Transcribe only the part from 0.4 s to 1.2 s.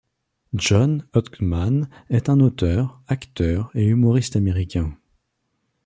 John